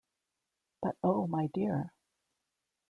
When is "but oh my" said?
0.81-1.45